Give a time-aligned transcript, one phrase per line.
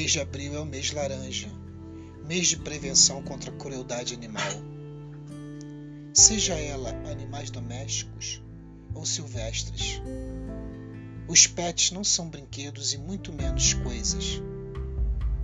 [0.00, 1.46] mês de abril é o mês laranja,
[2.26, 4.50] mês de prevenção contra a crueldade animal.
[6.14, 8.42] Seja ela animais domésticos
[8.94, 10.00] ou silvestres.
[11.28, 14.40] Os pets não são brinquedos e muito menos coisas.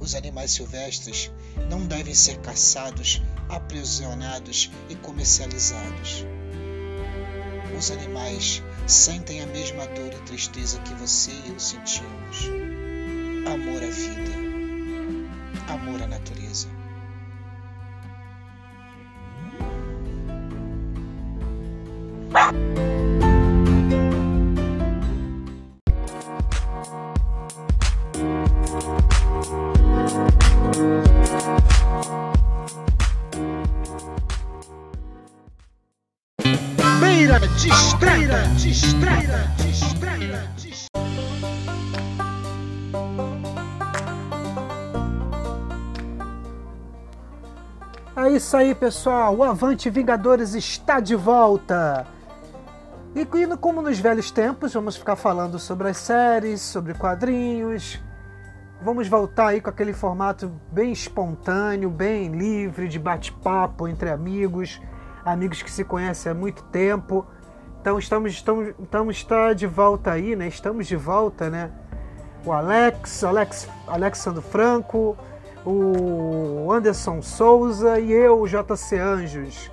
[0.00, 1.30] Os animais silvestres
[1.68, 3.20] não devem ser caçados,
[3.50, 6.24] aprisionados e comercializados.
[7.76, 12.48] Os animais sentem a mesma dor e tristeza que você e eu sentimos.
[13.46, 14.45] Amor à vida,
[15.68, 16.75] amor à natureza.
[48.56, 49.36] Isso aí, pessoal.
[49.36, 52.06] O Avante Vingadores está de volta.
[53.14, 53.26] E
[53.58, 58.00] como nos velhos tempos, vamos ficar falando sobre as séries, sobre quadrinhos.
[58.80, 64.80] Vamos voltar aí com aquele formato bem espontâneo, bem livre, de bate-papo entre amigos,
[65.24, 67.26] amigos que se conhecem há muito tempo.
[67.80, 70.48] Então estamos, estamos, estamos está de volta aí, né?
[70.48, 71.70] Estamos de volta, né?
[72.44, 75.16] O Alex, Alex, Alexandre Franco,
[75.66, 79.70] o Anderson Souza e eu, JC Anjos,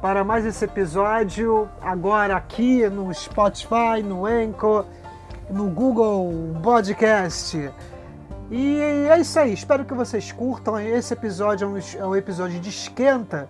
[0.00, 4.84] para mais esse episódio, agora aqui no Spotify, no Anchor,
[5.50, 7.68] no Google Podcast.
[8.48, 10.78] E é isso aí, espero que vocês curtam.
[10.78, 13.48] Esse episódio é um, é um episódio de esquenta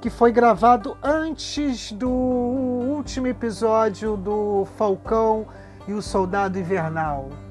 [0.00, 5.44] que foi gravado antes do último episódio do Falcão
[5.88, 7.47] e o Soldado Invernal.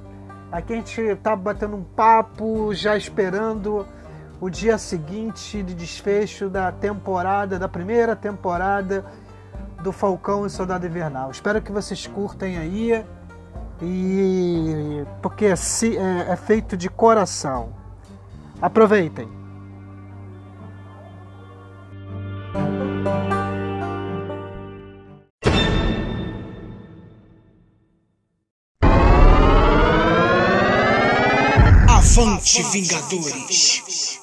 [0.52, 3.86] Aqui a gente tá batendo um papo, já esperando
[4.40, 9.06] o dia seguinte de desfecho da temporada, da primeira temporada
[9.84, 11.32] do Falcão e Soldado Invernal.
[11.32, 13.06] Espero que vocês curtem aí,
[13.82, 17.74] e porque é, é, é feito de coração.
[18.62, 19.30] Aproveitem.
[32.18, 34.20] Avante, Vingadores!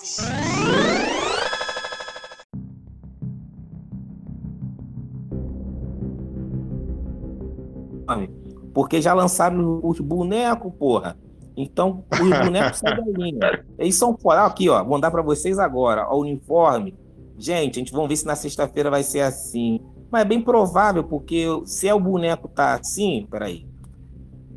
[8.74, 11.16] Porque já lançaram os bonecos, porra.
[11.56, 13.64] Então, os bonecos saem da linha.
[13.78, 14.44] Eles são fora.
[14.44, 14.82] Aqui, ó.
[14.82, 16.12] Vou dar para vocês agora.
[16.12, 16.98] O uniforme.
[17.38, 19.78] Gente, a gente vamos ver se na sexta-feira vai ser assim.
[20.10, 23.64] Mas é bem provável, porque se é o boneco tá assim, peraí.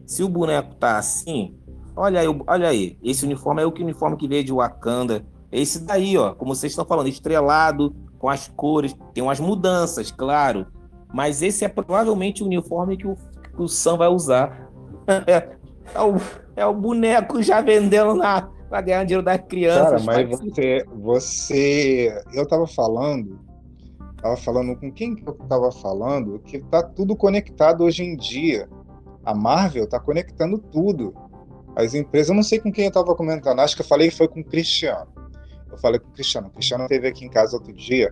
[0.07, 1.55] Se o boneco tá assim,
[1.97, 2.97] olha aí, olha aí.
[3.03, 5.25] Esse uniforme é o que uniforme que veio de Wakanda.
[5.51, 10.67] Esse daí, ó, como vocês estão falando, estrelado, com as cores, tem umas mudanças, claro.
[11.13, 14.67] Mas esse é provavelmente o uniforme que o, que o Sam vai usar.
[15.95, 16.15] É, o,
[16.53, 20.03] é o boneco já vendendo na, para ganhar dinheiro das crianças.
[20.05, 22.23] Cara, mas você, você.
[22.33, 23.39] Eu tava falando,
[24.21, 28.67] tava falando com quem que eu tava falando, que tá tudo conectado hoje em dia.
[29.23, 31.13] A Marvel tá conectando tudo.
[31.77, 34.15] As empresas, eu não sei com quem eu tava comentando, acho que eu falei que
[34.15, 35.07] foi com o Cristiano.
[35.71, 36.47] Eu falei com o Cristiano.
[36.47, 38.11] O Cristiano esteve aqui em casa outro dia.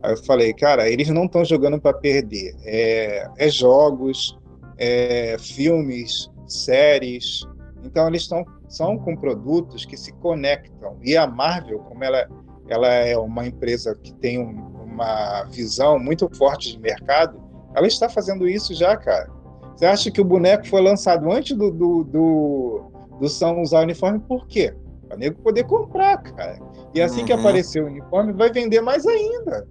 [0.00, 2.54] Aí eu falei, cara, eles não estão jogando para perder.
[2.62, 4.38] É, é jogos,
[4.78, 7.42] é filmes, séries.
[7.82, 10.96] Então eles estão são com produtos que se conectam.
[11.02, 12.28] E a Marvel, como ela,
[12.68, 17.42] ela é uma empresa que tem um, uma visão muito forte de mercado,
[17.74, 19.28] ela está fazendo isso já, cara.
[19.76, 23.82] Você acha que o boneco foi lançado antes do, do, do, do São usar o
[23.82, 24.18] uniforme?
[24.20, 24.74] Por quê?
[25.06, 26.58] Para nego poder comprar, cara.
[26.94, 27.26] E assim uhum.
[27.26, 29.68] que aparecer o uniforme, vai vender mais ainda.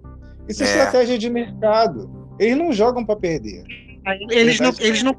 [0.48, 2.08] Isso é, é estratégia de mercado.
[2.38, 3.64] Eles não jogam para perder.
[4.30, 5.16] Eles não, eles, não,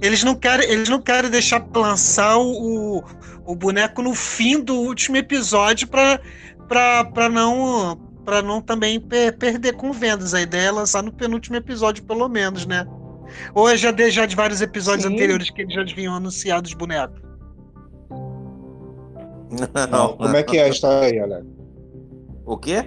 [0.00, 3.04] eles, não querem, eles não querem deixar lançar o,
[3.44, 9.92] o boneco no fim do último episódio para não para não também per perder com
[9.92, 10.32] vendas.
[10.32, 12.86] A ideia é lançar no penúltimo episódio, pelo menos, né?
[13.54, 15.14] Ou é já de, já de vários episódios Sim.
[15.14, 17.20] anteriores que eles já vinham anunciados os bonecos?
[19.90, 21.46] Não, como é que é a história aí, Alex?
[22.44, 22.84] O quê?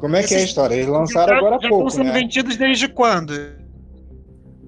[0.00, 0.74] Como é que é a história?
[0.74, 2.20] Eles lançaram já, agora há já pouco, estão sendo né?
[2.20, 3.32] vendidos desde quando?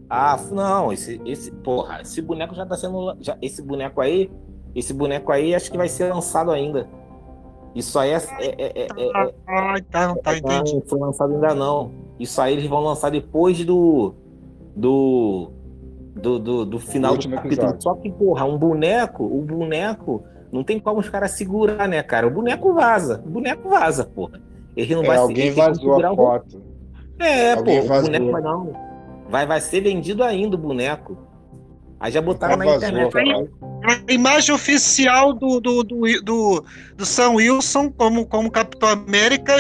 [0.08, 3.16] Ah, não, esse, esse, porra, esse boneco já tá sendo.
[3.20, 4.30] Já, esse boneco aí,
[4.74, 6.88] esse boneco aí acho que vai ser lançado ainda.
[7.74, 8.16] Isso aí é.
[8.16, 10.74] é, é, é, é ah, tá, tá, é, entendi.
[10.74, 12.05] Não foi lançado ainda não.
[12.18, 14.14] Isso aí eles vão lançar depois do.
[14.74, 15.50] Do.
[16.14, 17.52] do, do, do final do capítulo.
[17.52, 17.82] Episódio.
[17.82, 22.26] Só que, porra, um boneco, o boneco, não tem como os caras segurar, né, cara?
[22.26, 23.22] O boneco vaza.
[23.24, 24.40] O boneco vaza, porra.
[24.76, 26.62] Ele não é, vai alguém vazou a foto.
[27.18, 28.08] É, alguém pô, vazou.
[28.08, 28.72] o boneco vai não.
[29.28, 31.16] Vai, vai ser vendido ainda o boneco.
[32.06, 33.12] Aí já botaram na internet.
[33.82, 36.64] A imagem oficial do, do, do, do,
[36.96, 39.52] do Sam Wilson como, como Capitão América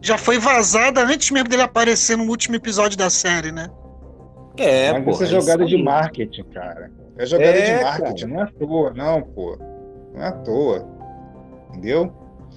[0.00, 3.68] já foi vazada antes mesmo dele aparecer no último episódio da série, né?
[4.56, 5.10] É, Mas pô.
[5.10, 6.90] Isso é jogada de marketing, cara.
[7.18, 8.32] É jogada é, de marketing, cara.
[8.32, 9.58] não é à toa, não, pô.
[10.14, 10.88] Não é à toa.
[11.68, 12.14] Entendeu?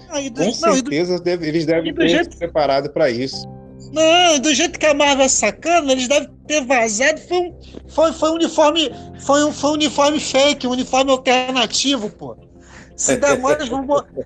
[0.09, 2.31] Ah, do, Com não, certeza do, eles devem ter jeito...
[2.31, 3.45] se preparado para isso.
[3.93, 7.21] Não, do jeito que a Marvel é sacana, eles devem ter vazado.
[7.21, 7.55] Foi um,
[7.87, 8.91] foi, foi um uniforme.
[9.19, 12.35] Foi um, foi um uniforme fake, um uniforme alternativo, pô.
[12.95, 13.59] Se demora,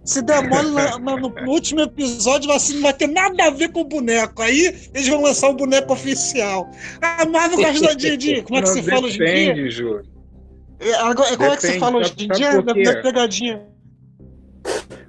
[0.03, 3.81] se demora no, no, no, último episódio, assim, não vai ter nada a ver com
[3.81, 4.41] o boneco.
[4.41, 6.69] Aí eles vão lançar o boneco oficial.
[7.01, 8.41] A Marvel gosta de, de.
[8.43, 9.69] Como é que não se depende, fala hoje em dia?
[9.69, 10.05] Júlio.
[10.79, 12.61] É, agora, como é que se fala hoje em dia?
[12.61, 13.76] Da pegadinha.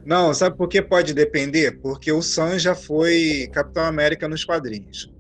[0.09, 1.83] Não, sabe por que pode depender?
[1.83, 5.13] Porque o Sam já foi Capitão América nos quadrinhos.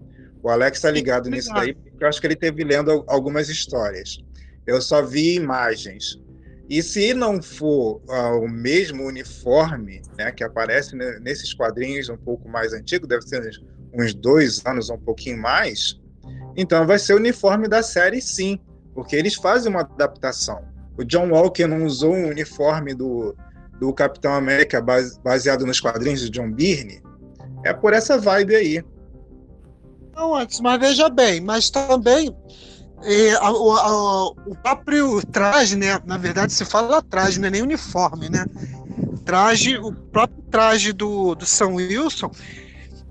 [0.42, 4.18] O Alex tá ligado nisso daí, porque eu acho que ele teve lendo algumas histórias.
[4.66, 6.18] Eu só vi imagens.
[6.70, 12.48] E se não for uh, o mesmo uniforme né, que aparece nesses quadrinhos um pouco
[12.48, 13.60] mais antigo, deve ser
[13.92, 16.00] uns dois anos, um pouquinho mais,
[16.56, 18.58] então vai ser o uniforme da série sim,
[18.94, 20.64] porque eles fazem uma adaptação.
[20.96, 23.36] O John Walker não usou um uniforme do,
[23.78, 24.84] do Capitão América
[25.22, 27.02] baseado nos quadrinhos de John Byrne,
[27.64, 28.84] é por essa vibe aí.
[30.14, 32.34] Não, antes, mas veja bem, mas também
[33.02, 36.00] é, a, a, o próprio traje, né?
[36.04, 38.44] Na verdade, se fala traje, não é nem uniforme, né?
[39.24, 42.30] Traje, o próprio traje do, do Sam Wilson.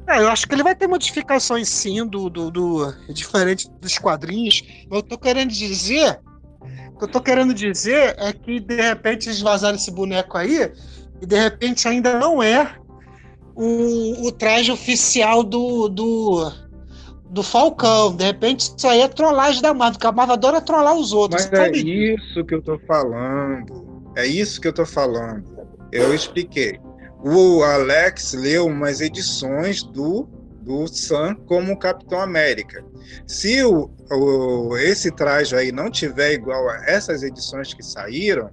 [0.07, 4.63] É, eu acho que ele vai ter modificações sim do, do, do diferente dos quadrinhos.
[4.89, 6.19] Eu tô querendo dizer
[6.97, 10.71] o que eu tô querendo dizer é que de repente eles vazaram esse boneco aí
[11.21, 12.75] e de repente ainda não é
[13.55, 16.51] o, o traje oficial do, do,
[17.29, 18.15] do Falcão.
[18.15, 21.47] De repente isso aí é trollagem da Marvel, porque a Marvel adora trollar os outros.
[21.51, 24.03] Mas é isso que eu tô falando.
[24.15, 25.43] É isso que eu tô falando.
[25.91, 26.79] Eu expliquei.
[27.23, 30.27] O Alex leu umas edições do
[30.67, 32.83] do Sam como Capitão América.
[33.25, 38.49] Se o, o, esse traje aí não tiver igual a essas edições que saíram,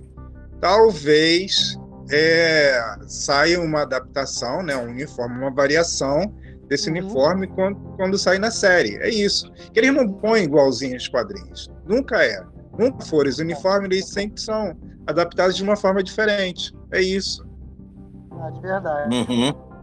[0.61, 1.76] talvez
[2.11, 6.32] é, saia uma adaptação, né, um uniforme, uma variação
[6.69, 6.99] desse uhum.
[6.99, 8.96] uniforme quando, quando sair na série.
[8.99, 9.52] É isso.
[9.72, 11.69] Que eles não põem igualzinho os quadrinhos.
[11.84, 12.40] Nunca é.
[12.78, 13.28] Nunca foram.
[13.28, 14.76] Os uniformes eles sempre são
[15.06, 16.72] adaptados de uma forma diferente.
[16.93, 17.44] É isso.
[18.46, 19.17] É de verdade.
[19.17, 19.73] Uhum.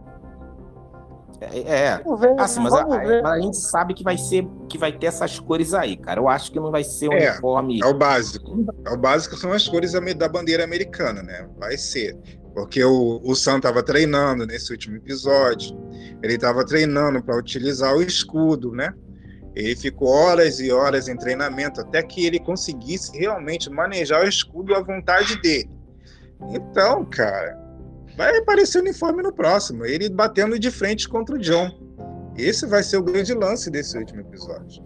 [1.42, 2.16] É, é.
[2.16, 5.74] ver, assim, mas a, a, gente sabe que vai ser que vai ter essas cores
[5.74, 6.20] aí, cara.
[6.20, 7.80] Eu acho que não vai ser um é, uniforme.
[7.82, 8.64] É o básico.
[8.86, 11.48] É o básico são as cores da bandeira americana, né?
[11.58, 12.16] Vai ser.
[12.54, 15.76] Porque o, o Sam estava treinando nesse último episódio.
[16.22, 18.92] Ele estava treinando para utilizar o escudo, né?
[19.54, 24.74] Ele ficou horas e horas em treinamento até que ele conseguisse realmente manejar o escudo
[24.74, 25.70] à vontade dele.
[26.50, 27.61] Então, cara,
[28.16, 31.70] vai aparecer o uniforme no próximo, ele batendo de frente contra o John.
[32.36, 34.82] Esse vai ser o grande lance desse último episódio.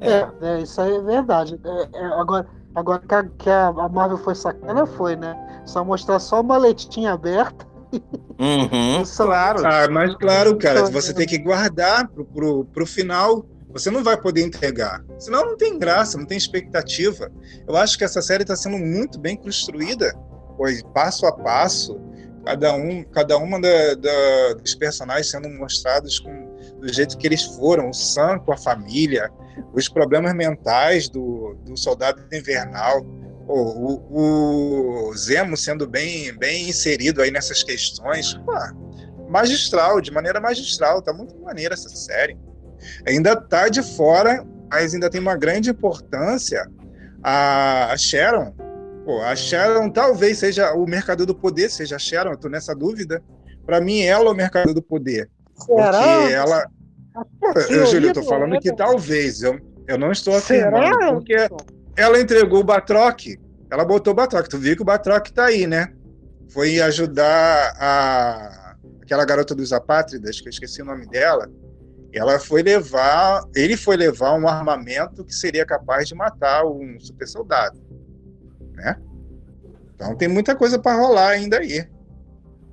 [0.00, 1.60] É, é isso aí é verdade.
[1.62, 5.62] É, é, agora, agora que a, que a Marvel foi sacana, foi, né?
[5.66, 7.66] Só mostrar só uma maletinha aberta.
[7.92, 9.66] Uhum, claro.
[9.66, 14.20] Ah, mas claro, cara, você tem que guardar pro, pro, pro final você não vai
[14.20, 15.04] poder entregar.
[15.18, 17.30] Senão não tem graça, não tem expectativa.
[17.66, 20.12] Eu acho que essa série está sendo muito bem construída,
[20.56, 22.00] pois passo a passo,
[22.44, 27.42] cada um, cada uma da, da, dos personagens sendo mostrados com, do jeito que eles
[27.42, 29.30] foram, o Sam com a família,
[29.72, 33.02] os problemas mentais do, do soldado invernal,
[33.46, 38.34] o, o, o, Zemo sendo bem, bem inserido aí nessas questões.
[38.34, 38.52] Pô,
[39.28, 42.36] magistral, de maneira magistral, tá muito maneira essa série
[43.06, 46.68] ainda está de fora, mas ainda tem uma grande importância
[47.22, 48.52] a, a Sharon.
[49.04, 52.74] Pô, a Sharon talvez seja o mercado do poder, seja a Sharon, eu tô nessa
[52.74, 53.22] dúvida.
[53.64, 55.28] Para mim, ela é o mercado do poder.
[55.54, 55.92] Será?
[55.92, 56.64] Porque ela.
[57.40, 61.12] Pô, eu, Júlio, eu tô falando que talvez, eu, eu não estou afirmando, Será?
[61.12, 61.36] porque
[61.96, 63.38] ela entregou o Batroc,
[63.70, 64.48] ela botou o Batroc.
[64.48, 65.92] Tu viu que o Batroc tá aí, né?
[66.48, 68.60] Foi ajudar a
[69.10, 71.50] aquela garota dos apátridas, que eu esqueci o nome dela,
[72.12, 77.26] ela foi levar, ele foi levar um armamento que seria capaz de matar um super
[77.26, 77.80] soldado,
[78.74, 78.96] né?
[79.94, 81.86] Então tem muita coisa para rolar ainda aí.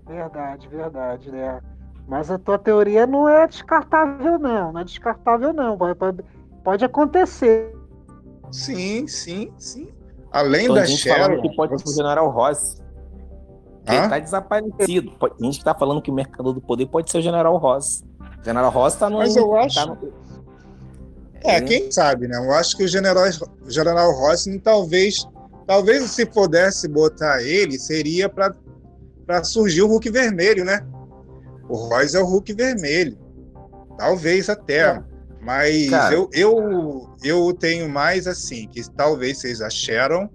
[0.07, 1.59] Verdade, verdade, né?
[2.07, 4.71] Mas a tua teoria não é descartável, não.
[4.71, 5.77] Não é descartável, não.
[5.77, 6.23] Pode,
[6.63, 7.75] pode acontecer.
[8.49, 9.89] Sim, sim, sim.
[10.31, 11.25] Além Então, da a gente Cheryl.
[11.25, 12.81] falando que pode ser o General Ross.
[13.89, 14.09] Hã?
[14.09, 15.11] tá desaparecido.
[15.21, 18.03] A gente tá falando que o Mercador do Poder pode ser o General Ross.
[18.41, 19.17] O General Ross tá no.
[19.17, 20.13] Mas eu acho- tá no-
[21.43, 22.37] É, quem sabe, né?
[22.37, 23.23] Eu acho que o General,
[23.67, 25.25] General Rossing talvez,
[25.65, 28.53] talvez se pudesse botar ele, seria para
[29.43, 30.85] surgir o Hulk vermelho, né?
[31.69, 33.17] O Ross é o Hulk vermelho.
[33.97, 35.01] Talvez até.
[35.41, 36.13] Mas Cara.
[36.13, 40.29] eu, eu, eu tenho mais assim, que talvez seja a Sharon,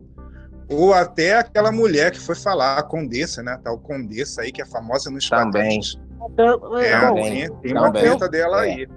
[0.71, 3.59] ou até aquela mulher que foi falar, a Condessa, né?
[3.63, 5.51] Tal Condessa aí, que é famosa nos Também.
[5.53, 6.01] quadrinhos.
[6.39, 7.49] Eu, É, bom, Também.
[7.49, 8.71] tem, tem uma treta dela É.
[8.71, 8.89] aí.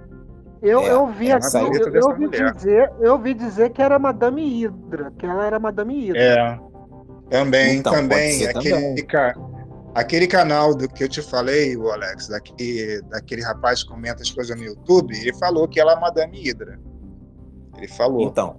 [0.62, 2.52] eu, É, eu vi é aqui, treta eu, eu vi mulher.
[2.54, 6.20] dizer, eu vi dizer que era Madame Hydra, que ela era Madame Hydra.
[6.20, 6.58] É.
[7.30, 8.46] Também, Então, também.
[8.46, 9.06] Aquele, também.
[9.06, 9.34] ca-
[9.94, 14.30] aquele canal do que eu te falei, o Alex, daquele, daquele rapaz que comenta as
[14.30, 16.78] coisas no YouTube, ele falou que ela é Madame Hydra.
[17.76, 18.22] Ele falou.
[18.22, 18.56] Então,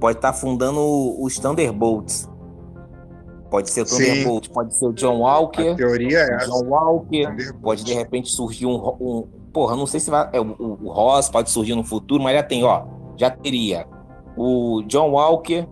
[0.00, 0.80] pode estar fundando
[1.22, 2.28] os Thunderbolts.
[3.50, 4.04] Pode ser o Sim.
[4.04, 5.70] Thunderbolt, pode ser o John Walker.
[5.70, 6.46] A teoria é essa.
[6.46, 7.54] John Walker.
[7.60, 8.76] Pode de repente surgir um.
[9.00, 10.30] um porra, não sei se vai.
[10.32, 12.84] É, o, o, Ross pode surgir no futuro, mas já tem, ó.
[13.16, 13.86] Já teria
[14.36, 15.66] o John Walker,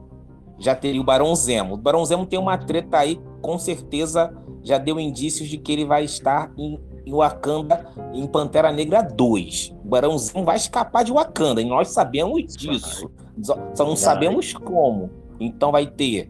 [0.58, 1.74] já teria o Barão Zemo.
[1.74, 5.84] O Barão Zemo tem uma treta aí, com certeza já deu indícios de que ele
[5.84, 9.74] vai estar em, em Wakanda em Pantera Negra 2.
[9.84, 13.08] O Barão Zemo vai escapar de Wakanda, e nós sabemos disso.
[13.40, 15.10] Só, só não sabemos como.
[15.40, 16.28] Então vai ter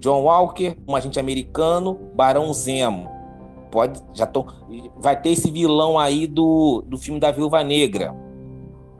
[0.00, 3.08] John Walker, um agente americano, Barão Zemo.
[3.70, 4.46] Pode, já tô,
[4.96, 8.14] vai ter esse vilão aí do, do filme da Viúva Negra.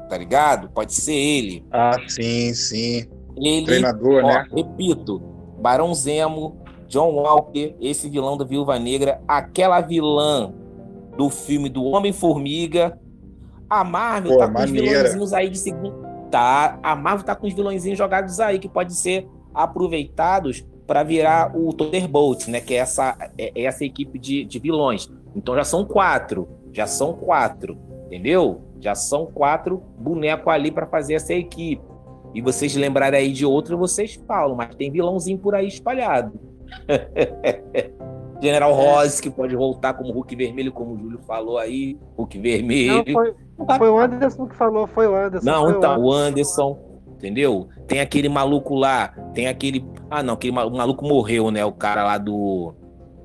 [0.09, 0.69] Tá ligado?
[0.71, 1.66] Pode ser ele.
[1.73, 3.07] Ah, sim, sim.
[3.37, 4.47] Ele, Treinador, ó, né?
[4.54, 5.21] repito,
[5.59, 10.52] Barão Zemo, John Walker, esse vilão da Viúva Negra, aquela vilã
[11.16, 12.99] do filme do Homem-Formiga.
[13.69, 14.88] A Marvel Pô, tá com os maneira.
[14.88, 15.95] vilõezinhos aí de segundo.
[16.30, 21.56] Tá, a Marvel tá com os vilõezinhos jogados aí que pode ser aproveitados para virar
[21.56, 22.61] o Thunderbolt, né?
[22.61, 25.09] Que é essa, é é essa equipe de, de vilões.
[25.37, 26.49] Então já são quatro.
[26.73, 27.78] Já são quatro.
[28.06, 28.62] Entendeu?
[28.80, 31.80] Já são quatro bonecos ali para fazer essa equipe.
[32.35, 36.32] E vocês lembrarem aí de outro, vocês falam, mas tem vilãozinho por aí espalhado.
[38.42, 41.97] General Ross, que pode voltar como Hulk Vermelho, como o Júlio falou aí.
[42.16, 43.12] Hulk Não, Vermelho.
[43.12, 43.35] foi,
[43.78, 45.47] foi o Anderson que falou, foi o Anderson.
[45.47, 46.76] Não, então, o Anderson,
[47.20, 47.68] entendeu?
[47.86, 49.84] Tem aquele maluco lá, tem aquele.
[50.10, 51.64] Ah, não, aquele maluco morreu, né?
[51.64, 52.74] O cara lá do.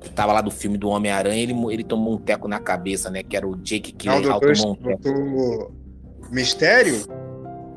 [0.00, 3.22] Que tava lá do filme do Homem-Aranha, ele, ele tomou um teco na cabeça, né?
[3.22, 5.72] Que era o Jake Não, Gyllenhaal, tomou um teco.
[6.30, 7.06] Mistério?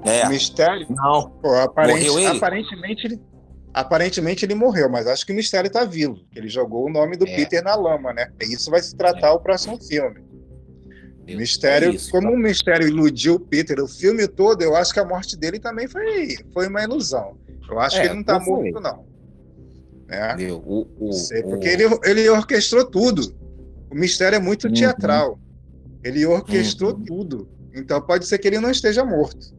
[0.03, 0.85] É, Mistério?
[0.89, 2.38] não, Pô, aparente- Morreu ele?
[2.38, 3.19] aparentemente ele.
[3.73, 6.17] Aparentemente ele morreu, mas acho que o Mistério tá vivo.
[6.35, 7.35] Ele jogou o nome do É.
[7.35, 8.27] Peter na lama, né?
[8.41, 10.21] E isso vai se tratar o próximo filme.
[11.36, 14.93] O Mistério, é isso, como o Mistério iludiu o Peter o filme todo, eu acho
[14.93, 17.38] que a morte dele também foi, foi uma ilusão.
[17.69, 18.71] Eu acho É, que ele não tá foi.
[18.71, 19.05] morto, não.
[20.07, 20.33] Né?
[20.33, 20.63] entendeu?
[20.65, 23.33] O, o, Sei, o- porque ele, ele orquestrou tudo.
[23.91, 24.74] O mistério é muito Uhum.
[24.74, 25.39] teatral.
[26.03, 27.03] Ele orquestrou Uhum.
[27.05, 27.50] tudo.
[27.75, 29.53] Então pode ser que ele não esteja morto.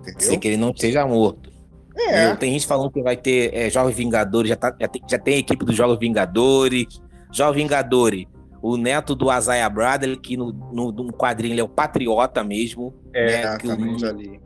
[0.00, 0.20] Entendeu?
[0.20, 1.50] Sei que ele não esteja morto.
[1.96, 2.26] É.
[2.28, 5.18] Meu, tem gente falando que vai ter é, Jovens Vingadores, já, tá- já, tem, já
[5.18, 6.86] tem a equipe dos Jovens Vingadores.
[7.30, 8.26] Jovem Vingadores,
[8.62, 12.94] o neto do Isaiah Bradley, que no, no, no quadrinho ele é o patriota mesmo.
[13.12, 14.40] É, né, que o- já li.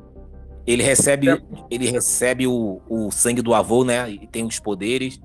[0.67, 1.39] Ele recebe, É.
[1.71, 4.11] ele recebe o, o sangue do avô, né?
[4.11, 5.21] E tem os poderes.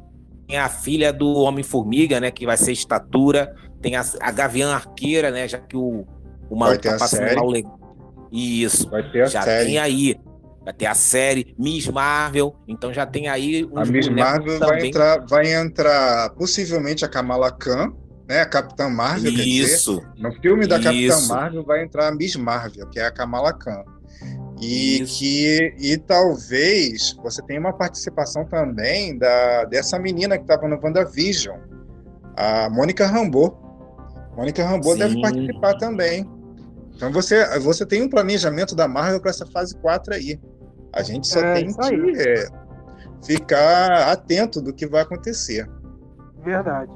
[0.48, 2.30] Tem a filha do Homem-Formiga, né?
[2.30, 3.56] Que vai ser estatura.
[3.82, 5.48] Tem a, a Gaviã Arqueira, né?
[5.48, 6.06] Já que o,
[6.50, 7.80] o maluco tá passando o legal.
[8.32, 8.88] Isso.
[8.90, 9.66] Vai ter a já série.
[9.66, 10.16] tem aí.
[10.64, 12.56] Vai ter a série Miss Marvel.
[12.68, 17.94] Então já tem aí A Miss Marvel vai entrar, vai entrar possivelmente a Kamala Khan,
[18.32, 18.40] né?
[18.40, 19.76] A Capitã Marvel, quer dizer.
[19.76, 20.02] Isso.
[20.18, 21.28] No filme da Capitã Isso.
[21.28, 23.84] Marvel vai entrar a Miss Marvel, que é a Kamala Khan.
[24.62, 25.20] E Isso.
[25.20, 31.60] que e talvez você tenha uma participação também da dessa menina que estava no WandaVision,
[32.38, 33.60] a Mônica Rambeau.
[34.38, 35.22] Mônica Rambeau deve Sim.
[35.22, 36.26] participar também.
[36.96, 40.40] Então você você tem um planejamento da Marvel para essa fase 4 aí.
[40.94, 42.48] A gente só É, tem isso que é,
[43.26, 45.68] ficar atento do que vai acontecer.
[46.46, 46.92] Verdade.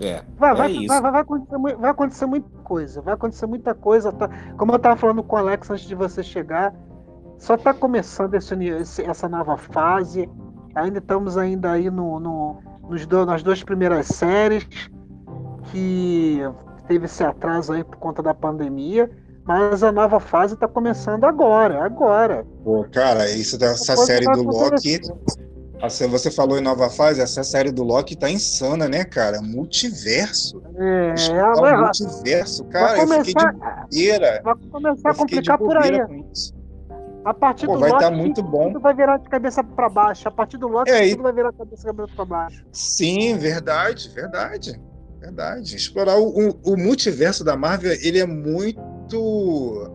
[0.00, 0.22] É.
[0.38, 0.86] Vai, É vai, isso.
[0.88, 3.02] vai, vai, acontecer, vai acontecer muita coisa.
[3.02, 4.10] Vai acontecer muita coisa.
[4.12, 4.28] Tá?
[4.56, 6.74] Como eu tava falando com o Alex antes de você chegar,
[7.38, 10.28] só tá começando esse esse- essa nova fase.
[10.74, 14.66] Ainda estamos ainda aí no, no- nos do- nas duas primeiras séries
[15.70, 16.40] que
[16.88, 19.10] teve esse atraso aí por conta da pandemia.
[19.44, 22.46] Mas a nova fase tá começando agora, agora.
[22.62, 24.66] Pô, cara, isso dessa série vai do Loki,
[24.96, 25.00] acontecer.
[25.82, 29.40] Assim, você falou em nova fase, essa série do Loki tá insana, né, cara?
[29.40, 30.62] Multiverso.
[30.76, 33.04] É, Escalar vai, o multiverso, cara.
[33.06, 33.52] vai Eu fiquei de começar,
[33.90, 34.40] bobeira.
[34.44, 36.06] vai começar a complicar por aí.
[36.06, 36.54] com isso.
[37.24, 38.68] A partir Pô, do vai Loki, tá muito bom.
[38.68, 40.26] tudo vai virar de cabeça pra baixo.
[40.26, 42.64] A partir do Loki, É, e- tudo vai virar de cabeça pra baixo.
[42.72, 44.80] Sim, verdade, verdade.
[45.18, 45.76] Verdade.
[45.76, 49.90] Explorar o, o- o multiverso da Marvel, ele é muito.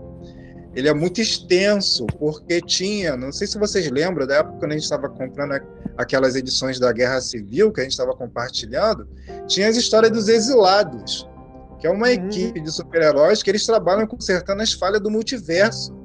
[0.76, 4.76] Ele é muito extenso, porque tinha, não sei se vocês lembram da época quando a
[4.76, 5.62] gente estava comprando
[5.98, 9.08] aquelas edições da Guerra Civil que a gente estava compartilhando,
[9.48, 11.28] tinha as histórias dos exilados,
[11.80, 12.14] que é uma Uhum.
[12.14, 15.96] equipe de super-heróis que eles trabalham consertando as falhas do multiverso.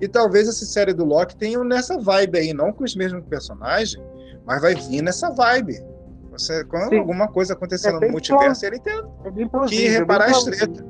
[0.00, 4.00] E talvez essa série do Loki tenha nessa vibe aí, não com os mesmos personagens,
[4.44, 5.82] mas vai vir nessa vibe.
[6.30, 6.98] Você, quando Sim.
[6.98, 9.30] alguma coisa acontecer É no multiverso, ele tem É que é
[9.68, 10.84] bem reparar as tretas.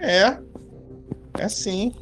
[0.00, 0.36] É.
[1.38, 1.92] É sim.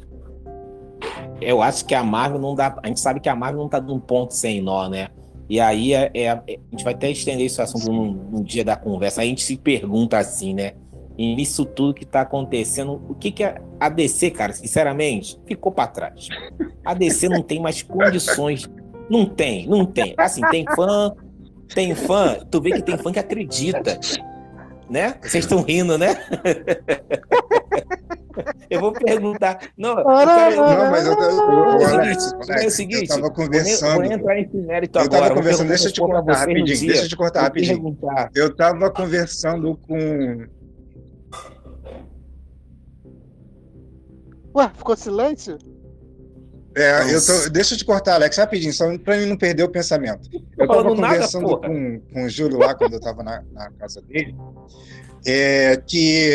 [1.39, 2.77] Eu acho que a Marvel não dá.
[2.83, 5.09] A gente sabe que a Marvel não tá num ponto sem nó, né?
[5.49, 8.75] E aí é, é- a gente vai até estender esse assunto num, num dia da
[8.75, 9.21] conversa.
[9.21, 10.73] Aí a gente se pergunta assim, né?
[11.17, 15.71] E nisso tudo que tá acontecendo, o que que a a DC, cara, sinceramente, ficou
[15.71, 16.27] pra trás.
[16.85, 18.69] A DC não tem mais condições.
[19.09, 20.13] Não tem, não tem.
[20.15, 21.11] Assim, tem fã,
[21.73, 23.99] tem fã, tu vê que tem fã que acredita.
[24.87, 25.15] Né?
[25.19, 26.09] Vocês estão rindo, né?
[28.71, 29.59] Eu vou perguntar.
[29.77, 33.01] Não, eu quero- Não, mas eu, eu, eu, é o Alex, seguinte, é o seguinte,
[33.01, 33.93] eu tava vou conversando.
[33.95, 35.21] Vou nem entrar nesse mérito Eu agora.
[35.21, 36.87] tava vou conversando, deixa eu te cortar rapidinho, dia.
[36.87, 37.73] deixa eu te cortar Vou rapidinho.
[37.75, 38.29] perguntar.
[38.33, 40.45] Eu tava conversando com.
[44.55, 45.57] Ué, ficou silêncio?
[46.75, 47.43] É, eu Nossa.
[47.43, 50.29] tô, deixa eu te cortar, Alex, rapidinho, só pra mim não perder o pensamento.
[50.57, 54.33] Eu tava conversando com, com o Júlio lá, quando eu tava na, na casa dele,
[55.25, 56.33] é, que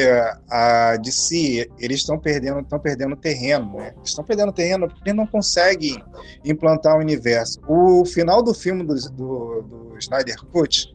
[0.48, 3.94] a DC, eles estão perdendo, estão perdendo terreno, né?
[4.04, 6.02] Estão perdendo terreno porque não conseguem
[6.44, 7.58] implantar o universo.
[7.66, 10.92] O final do filme do, do, do Snyder Cut,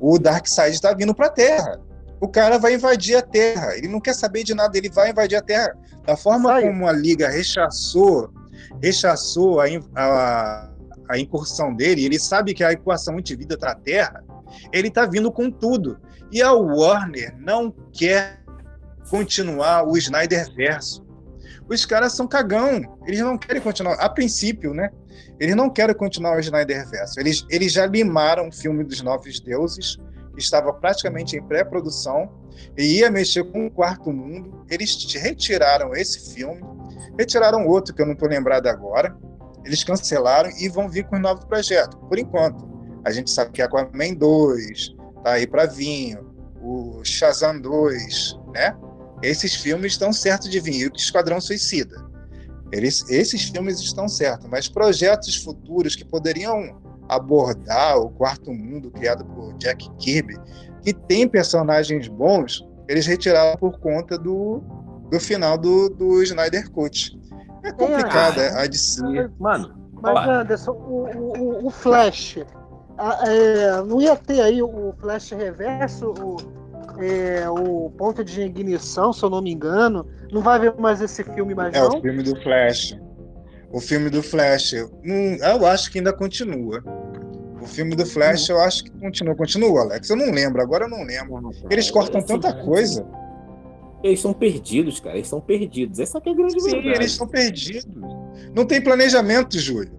[0.00, 1.80] o Darkseid está vindo para a Terra.
[2.20, 3.76] O cara vai invadir a Terra.
[3.76, 5.76] Ele não quer saber de nada, ele vai invadir a Terra.
[6.04, 6.62] Da forma Sai.
[6.62, 8.32] como a Liga rechaçou,
[8.82, 10.70] rechaçou a, a,
[11.10, 14.24] a incursão dele, ele sabe que a equação antivida está na Terra,
[14.72, 15.98] ele está vindo com tudo.
[16.30, 18.38] E a Warner não quer
[19.10, 21.06] continuar o Snyder Verso.
[21.68, 22.98] Os caras são cagão.
[23.06, 23.94] Eles não querem continuar.
[23.94, 24.90] A princípio, né?
[25.38, 27.20] Eles não querem continuar o Snyder Verso.
[27.20, 29.96] Eles, eles já limaram o filme dos Novos Deuses,
[30.34, 32.30] que estava praticamente em pré-produção,
[32.76, 34.64] e ia mexer com o Quarto Mundo.
[34.68, 36.62] Eles retiraram esse filme,
[37.18, 39.14] retiraram outro que eu não estou lembrado agora.
[39.64, 42.66] Eles cancelaram e vão vir com um novo projeto, por enquanto.
[43.04, 46.18] A gente sabe que Aquaman 2, tá aí para vir,
[46.62, 48.76] o Shazam 2, né?
[49.22, 51.96] Esses filmes estão certos de vir, e o Esquadrão Suicida.
[52.70, 56.78] Eles, esses filmes estão certos, mas projetos futuros que poderiam
[57.08, 60.36] abordar o quarto mundo criado por Jack Kirby,
[60.82, 64.62] que tem personagens bons, eles retiraram por conta do,
[65.10, 67.18] do final do, do Snyder Cut.
[67.62, 69.02] É complicado, ah, a DC.
[69.38, 72.38] Mano, Mas, ó, Anderson, o, o, o Flash,
[72.96, 76.36] a- é, não ia ter aí o Flash reverso, o,
[77.02, 80.06] é, o ponto de ignição, se eu não me engano.
[80.32, 81.98] Não vai ver mais esse filme mais É, não?
[81.98, 82.96] o filme do Flash.
[83.70, 84.72] O filme do Flash,
[85.04, 86.82] hum, eu acho que ainda continua.
[87.60, 89.34] O filme do Flash, eu acho que continua.
[89.34, 90.08] Continua, Alex?
[90.08, 91.50] Eu não lembro, agora eu não lembro.
[91.68, 93.04] Eles cortam tanta coisa.
[94.02, 95.16] Eles são perdidos, cara.
[95.16, 95.98] Eles são perdidos.
[95.98, 96.88] Essa que é a grande Sim, verdade.
[96.96, 97.86] eles estão perdidos.
[98.54, 99.92] Não tem planejamento, Júlio.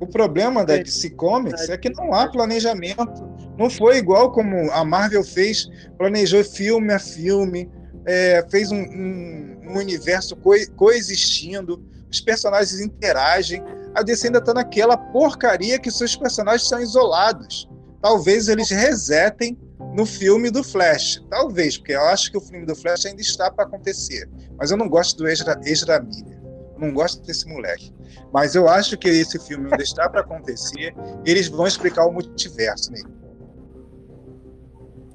[0.00, 0.82] O problema da É.
[0.82, 3.22] DC Comics é que não há planejamento.
[3.58, 7.70] Não foi igual como a Marvel fez, planejou filme a filme,
[8.06, 13.62] é, fez um, um- um universo co- coexistindo, os personagens interagem.
[13.94, 17.68] A DC ainda está naquela porcaria que seus personagens são isolados.
[18.02, 19.56] Talvez eles resetem
[19.94, 21.24] no filme do Flash.
[21.30, 24.28] Talvez, porque eu acho que o filme do Flash ainda está para acontecer.
[24.58, 26.42] Mas eu não gosto do Ezra, Ezra Miller.
[26.76, 27.94] Não gosto desse moleque.
[28.32, 30.92] Mas eu acho que esse filme ainda está para acontecer.
[31.24, 33.14] Eles vão explicar o multiverso nele.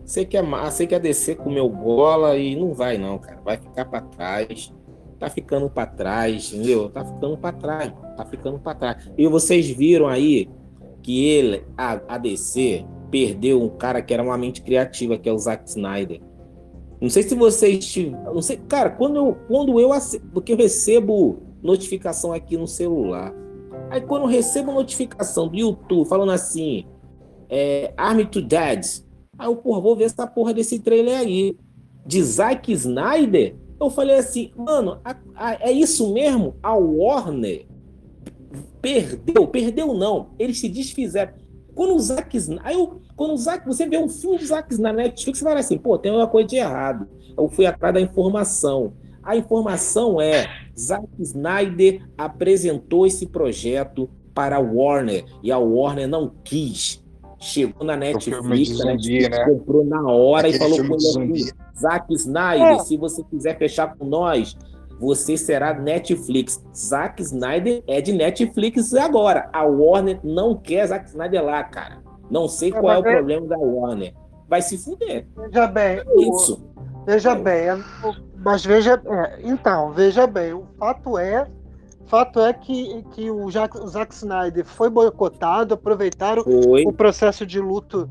[0.05, 3.41] Sei que, a, sei que a DC comeu bola e não vai, não, cara.
[3.41, 4.73] Vai ficar pra trás.
[5.19, 6.89] Tá ficando pra trás, entendeu?
[6.89, 7.93] Tá ficando pra trás.
[8.15, 9.11] Tá ficando pra trás.
[9.17, 10.49] E vocês viram aí
[11.03, 15.33] que ele, a, a DC, perdeu um cara que era uma mente criativa, que é
[15.33, 16.21] o Zack Snyder.
[17.01, 17.95] Não sei se vocês.
[18.33, 19.89] Não sei, cara, quando eu, quando eu
[20.33, 23.33] porque eu recebo notificação aqui no celular.
[23.89, 26.85] Aí quando eu recebo notificação do YouTube falando assim,
[27.49, 28.85] é, Army to Dead,
[29.37, 31.57] Aí eu, porra, vou ver essa porra desse trailer aí.
[32.05, 33.55] De Zack Snyder?
[33.79, 36.55] Eu falei assim, mano, a- a- é isso mesmo?
[36.61, 37.65] A Warner
[38.81, 41.33] perdeu, perdeu não, eles se desfizeram.
[41.75, 44.91] Quando o Zack Snyder, eu, quando o Zack, você vê um filme do Zack na
[44.91, 47.07] Netflix, você fala assim, pô, tem uma coisa de errado.
[47.37, 48.93] Eu fui atrás da informação.
[49.23, 56.31] A informação é, Zack Snyder apresentou esse projeto para a Warner e a Warner não
[56.43, 57.03] quis.
[57.37, 59.45] Chegou na Netflix, zumbi, Netflix né?
[59.45, 61.33] comprou na hora Aquele e falou assim,
[61.79, 62.79] Zack Snyder, É.
[62.79, 64.57] se você quiser fechar com nós,
[64.99, 66.63] você será Netflix.
[66.75, 69.49] Zack Snyder é de Netflix agora.
[69.53, 72.03] A Warner não quer Zack Snyder lá, cara.
[72.29, 74.13] Não sei É, qual é o é- problema da Warner.
[74.47, 75.25] Vai se fuder.
[75.35, 76.61] Veja bem, É isso.
[77.05, 81.47] veja bem, é- o- mas veja, é, então, veja bem, o fato é,
[82.07, 86.83] fato é que, que o, Jack, o Zack Snyder foi boicotado, aproveitaram Foi.
[86.85, 88.09] o processo de luto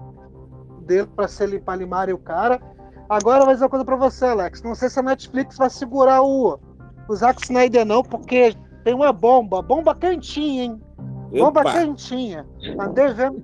[0.83, 2.61] dele para ser para limarem o cara.
[3.09, 4.63] Agora vou dizer uma coisa para você, Alex.
[4.63, 6.59] Não sei se a Netflix vai segurar o,
[7.09, 10.81] o Zack Snyder não, porque tem uma bomba, bomba quentinha, hein?
[11.31, 11.73] Bomba Opa.
[11.73, 12.47] quentinha.
[12.79, 13.43] Andei vendo,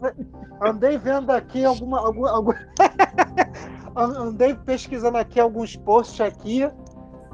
[0.62, 2.52] andei vendo aqui alguma, algum, algum-
[3.96, 6.68] andei pesquisando aqui alguns posts aqui.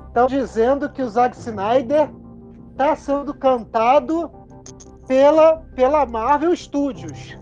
[0.08, 2.10] Estão dizendo que o Zack Snyder
[2.72, 4.30] está sendo cantado
[5.06, 7.38] pela, pela Marvel Studios.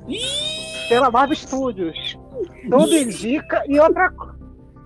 [0.88, 2.18] Pela Marvel Studios.
[2.70, 3.62] Tudo indica.
[3.66, 4.12] E outra,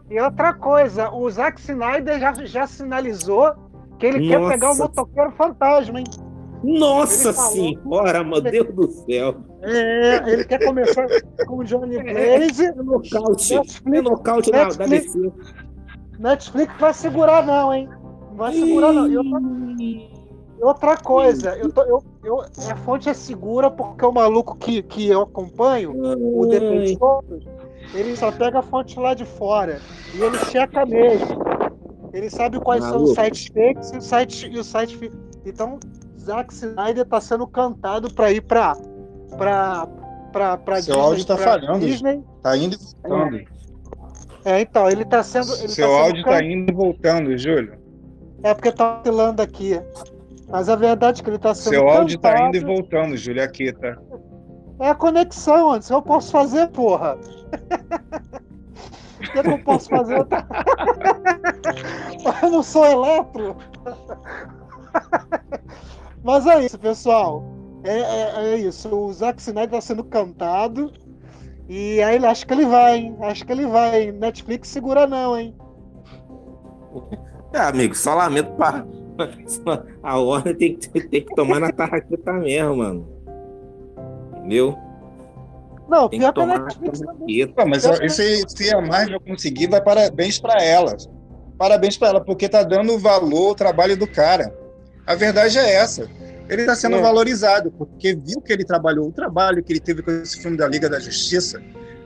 [0.09, 3.53] e outra coisa, o Zack Snyder já, já sinalizou
[4.03, 4.53] que ele quer Nossa.
[4.55, 6.05] pegar o motoqueiro fantasma, hein?
[6.65, 9.37] Nossa falou- senhora, meu Deus do céu.
[9.63, 11.07] É, ele quer começar
[11.47, 12.67] com o Johnny Blaze.
[12.67, 13.55] É nocaute.
[13.55, 15.33] Netflix- É nocaute na, da Netflix- DC.
[16.19, 17.89] Netflix vai segurar, não, hein?
[18.31, 19.07] Não vai segurar, não.
[19.09, 19.41] E outra,
[20.61, 25.09] outra coisa, eu tô, eu, eu, a fonte é segura porque o maluco que, que
[25.09, 26.49] eu acompanho, o Ai.
[26.49, 27.25] defensor,
[27.95, 29.81] ele só pega a fonte lá de fora.
[30.15, 31.52] E ele checa mesmo.
[32.13, 33.23] Ele sabe quais são os Maluco.
[33.23, 35.11] sites fakes e o site e o site fi-
[35.47, 35.79] Então,
[36.21, 38.77] Zack Snyder tá sendo cantado para ir para
[39.37, 39.87] para
[40.33, 41.81] para para Seu áudio tá pra falhando.
[41.87, 42.23] Disney.
[42.43, 43.41] Tá indo e voltando.
[44.45, 47.79] É, então, ele tá sendo ele Seu tá sendo áudio tá indo e voltando, Júlio.
[48.43, 49.81] É porque tá oscilando aqui.
[50.49, 52.49] Mas a verdade é que ele tá sendo Seu áudio tá cantado.
[52.49, 53.97] indo e voltando, Júlio, aqui, tá?
[54.81, 55.89] É a conexão, antes.
[55.89, 57.17] Eu posso fazer, porra.
[59.33, 60.25] Que, eu posso fazer?
[60.27, 60.47] Tá-
[62.43, 63.57] Eu não sou eletro.
[66.23, 67.43] Mas é isso, pessoal.
[67.85, 68.95] É, é- é isso.
[68.95, 70.93] O Zack Snyder tá sendo cantado.
[71.69, 73.17] E aí acho que ele vai, hein?
[73.23, 74.03] Acho que ele vai.
[74.05, 74.13] hein?
[74.13, 75.55] Netflix segura não, hein?
[77.53, 78.85] É, amigo, só lamento pra.
[80.03, 83.09] A Warner tem, que- tem que tomar na tarraqueta mesmo, mano.
[84.39, 84.77] Entendeu?
[85.93, 87.57] Não, Tem pior que que a tomar.
[87.59, 90.97] Não, mas ó, se, se a Marvel conseguir, vai parabéns pra ela.
[91.59, 94.57] Parabéns pra ela, porque tá dando valor ao trabalho do cara.
[95.07, 96.09] A verdade é essa.
[96.49, 97.01] Ele tá sendo É.
[97.03, 100.67] valorizado, porque viu que ele trabalhou, o trabalho que ele teve com esse filme da
[100.67, 101.61] Liga da Justiça.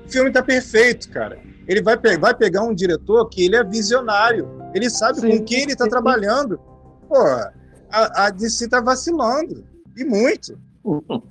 [0.05, 1.39] O filme tá perfeito, cara.
[1.69, 4.49] Ele vai, pe- vai pegar um diretor que ele é visionário.
[4.75, 5.91] Ele sabe Sim, com quem ele tá sim.
[5.91, 6.59] trabalhando.
[7.09, 7.17] Pô,
[7.91, 9.65] a, a DC tá vacilando.
[9.97, 10.59] E muito.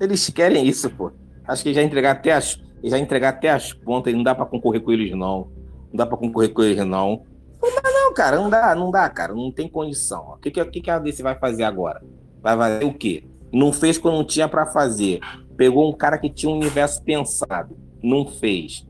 [0.00, 1.10] Eles querem isso, pô.
[1.48, 4.82] Acho que já entregar até as, já entregar até as pontas, não dá pra concorrer
[4.82, 5.48] com eles, não.
[5.90, 7.24] Não dá pra concorrer com eles, não.
[7.60, 8.36] Não dá, não, cara.
[8.36, 9.34] Não dá, não dá, cara.
[9.34, 10.34] Não tem condição.
[10.34, 12.04] O que, que, que que a DC vai fazer agora?
[12.42, 13.24] Vai fazer o quê?
[13.50, 15.20] Não fez quando não tinha pra fazer.
[15.56, 17.76] Pegou um cara que tinha um universo pensado.
[18.02, 18.86] Não fez.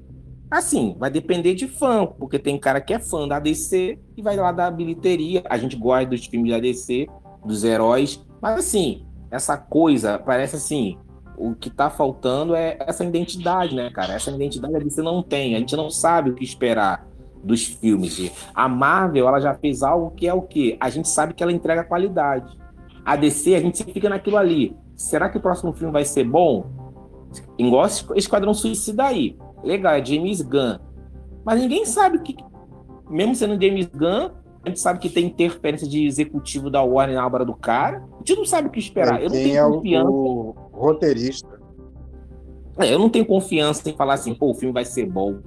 [0.51, 4.37] Assim, vai depender de fã, porque tem cara que é fã da DC e vai
[4.37, 5.43] lá dar bilheteria.
[5.49, 7.07] A gente gosta dos filmes da DC,
[7.45, 8.21] dos heróis.
[8.41, 10.99] Mas assim, essa coisa parece assim.
[11.41, 14.15] O que tá faltando é essa identidade, né, cara?
[14.15, 15.55] Essa identidade a DC não tem.
[15.55, 17.07] A gente não sabe o que esperar
[17.45, 18.33] dos filmes.
[18.53, 20.77] A Marvel, ela já fez algo que é o quê?
[20.81, 22.59] A gente sabe que ela entrega qualidade.
[23.05, 24.77] A DC, a gente fica naquilo ali.
[24.97, 26.67] Será que o próximo filme vai ser bom?
[27.57, 29.37] Igual Esquadrão Suicida aí.
[29.63, 30.79] Legal, é James Gunn.
[31.45, 32.37] Mas ninguém sabe o que.
[33.09, 34.31] Mesmo sendo James Gunn,
[34.65, 38.05] a gente sabe que tem interferência de executivo da Warner na obra do cara.
[38.15, 39.23] A gente não sabe o que esperar.
[39.23, 40.11] Eu não tenho é confiança.
[40.11, 41.61] o roteirista.
[42.79, 45.39] É, eu não tenho confiança em falar assim, pô, o filme vai ser bom.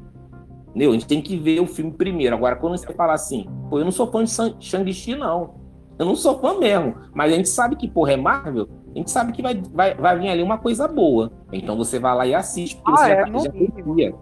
[0.69, 0.91] Entendeu?
[0.91, 2.35] A gente tem que ver o filme primeiro.
[2.35, 5.55] Agora, quando você fala assim, pô, eu não sou fã de Shang-Chi, não.
[5.99, 6.95] Eu não sou fã mesmo.
[7.13, 8.67] Mas a gente sabe que, porra, é Marvel.
[8.93, 11.31] A gente sabe que vai, vai, vai vir ali uma coisa boa.
[11.51, 14.15] Então você vai lá e assiste, porque Ah, você é, já, já confia.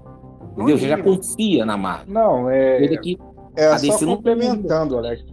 [0.57, 0.77] Entendeu?
[0.77, 2.13] Você já confia na Marvel.
[2.13, 2.79] Não, é.
[2.79, 3.17] Coisa que
[3.55, 5.23] É A só DC complementando, Alex.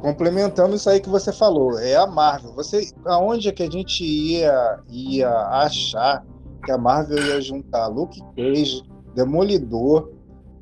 [0.00, 2.52] Complementando isso aí que você falou, é a Marvel.
[2.54, 6.24] Você, aonde é que a gente ia, ia achar
[6.64, 8.82] que a Marvel ia juntar Luke Cage,
[9.14, 10.10] Demolidor,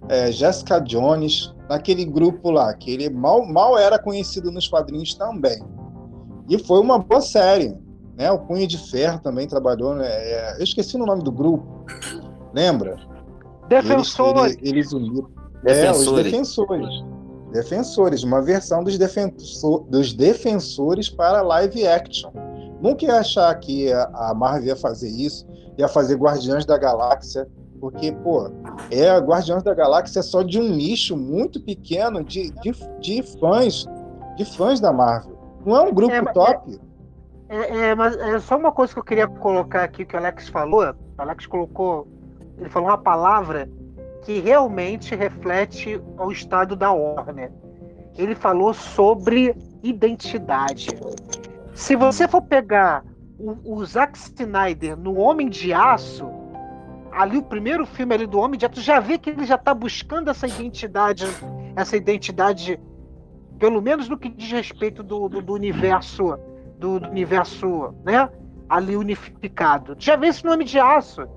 [0.08, 5.62] é, Jessica Jones, naquele grupo lá, que ele mal, mal era conhecido nos quadrinhos também.
[6.48, 7.76] E foi uma boa série.
[8.16, 8.30] né?
[8.30, 10.06] O Punho de Ferro também trabalhou, né?
[10.06, 11.84] É, eu esqueci o nome do grupo,
[12.54, 12.96] lembra?
[13.68, 14.52] Defensores.
[14.52, 15.28] Eles, eles, eles uniram.
[15.66, 17.04] É, os defensores.
[17.52, 22.30] Defensores, uma versão dos, defensor, dos defensores para live action.
[22.80, 25.46] Nunca ia achar que a Marvel ia fazer isso,
[25.78, 27.48] ia fazer Guardiões da Galáxia,
[27.80, 28.50] porque, pô,
[28.90, 33.86] é Guardiões da Galáxia é só de um nicho muito pequeno de, de, de fãs,
[34.36, 35.36] de fãs da Marvel.
[35.64, 36.80] Não é um grupo é, top.
[37.48, 40.48] É, é, mas é só uma coisa que eu queria colocar aqui que o Alex
[40.48, 40.82] falou.
[40.82, 42.06] O Alex colocou,
[42.58, 43.68] ele falou uma palavra
[44.26, 47.52] que realmente reflete o estado da Warner.
[48.18, 50.88] Ele falou sobre identidade.
[51.72, 53.04] Se você for pegar
[53.38, 56.28] o, o Zack Snyder no Homem de Aço,
[57.12, 59.72] ali o primeiro filme ali do Homem de Aço, já vê que ele já está
[59.72, 61.24] buscando essa identidade,
[61.76, 62.80] essa identidade,
[63.60, 66.36] pelo menos no que diz respeito do, do, do universo,
[66.80, 68.28] do, do, universo, né?
[68.68, 69.94] Ali unificado.
[70.00, 71.28] Já vê esse nome de aço.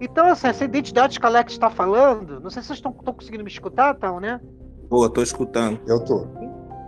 [0.00, 3.44] Então, assim, essa identidade que a Alex está falando, não sei se vocês estão conseguindo
[3.44, 4.40] me escutar, então, né?
[4.88, 5.78] Pô, tô escutando.
[5.86, 6.26] Eu tô.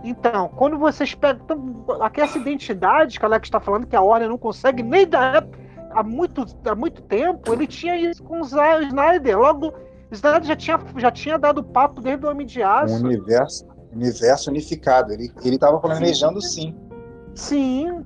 [0.03, 1.43] Então, quando vocês pegam.
[1.43, 5.07] Então, aqui essa identidade que a Alex está falando, que a Warner não consegue nem
[5.07, 5.47] dar
[5.91, 9.39] há muito, há muito tempo, ele tinha isso com o Snyder.
[9.39, 9.73] Logo, o
[10.13, 12.95] Snyder já tinha, já tinha dado papo desde o Homem de Aço.
[12.95, 15.13] Um universo, universo unificado.
[15.13, 16.75] Ele estava planejando sim.
[17.35, 18.03] Sim,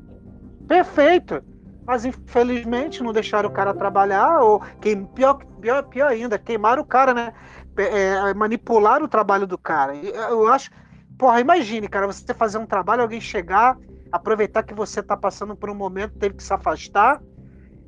[0.68, 1.42] perfeito
[1.88, 6.86] mas infelizmente não deixaram o cara trabalhar, ou quem, pior, pior, pior ainda, queimaram o
[6.86, 7.34] cara, né?
[7.78, 9.96] É, manipular o trabalho do cara.
[9.96, 10.70] Eu acho.
[11.18, 13.78] Porra, imagine, cara, você fazer um trabalho, alguém chegar,
[14.12, 17.22] aproveitar que você tá passando por um momento, teve que se afastar,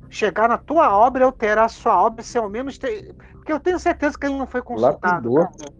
[0.08, 2.78] chegar na tua obra e alterar a sua obra, se ao menos.
[2.78, 3.14] Ter...
[3.34, 5.32] Porque eu tenho certeza que ele não foi consultado.
[5.34, 5.70] Lapidou.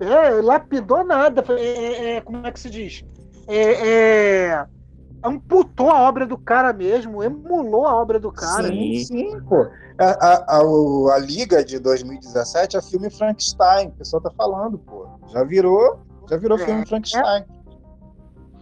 [0.00, 1.44] É, lapidou nada.
[1.50, 3.04] É, é, é, como é que se diz?
[3.46, 4.66] É, é,
[5.24, 8.68] amputou a obra do cara mesmo, emulou a obra do cara.
[8.68, 9.66] Sim, sim, pô.
[9.98, 15.06] A, a, a, a Liga de 2017 é filme Frankenstein, o pessoal tá falando, pô.
[15.28, 17.44] Já virou, já virou é, filme Frankenstein.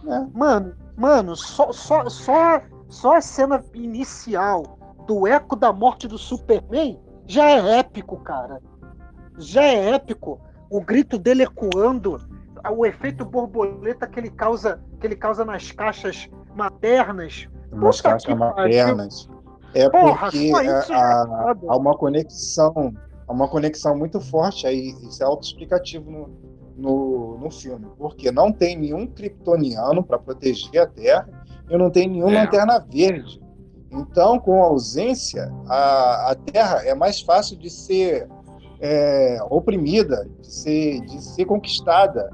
[0.07, 0.13] É.
[0.15, 0.27] É.
[0.33, 6.99] Mano, mano, só, só, só, só a cena inicial do eco da morte do Superman
[7.27, 8.61] já é épico, cara.
[9.37, 10.39] Já é épico.
[10.69, 12.19] O grito dele ecoando,
[12.71, 17.47] o efeito borboleta que ele causa, que ele causa nas caixas maternas.
[17.71, 19.29] Umas caixas maternas.
[19.73, 20.51] É Porra, porque
[20.91, 22.93] há, há, uma conexão,
[23.27, 26.29] há uma conexão muito forte aí, isso é autoexplicativo no,
[26.77, 31.27] no, no filme, porque não tem nenhum kryptoniano para proteger a Terra
[31.67, 32.43] e não tem nenhuma é.
[32.43, 33.41] lanterna verde.
[33.91, 38.27] Então, com a ausência, a, a Terra é mais fácil de ser
[38.79, 42.29] é, oprimida, de ser, de ser conquistada,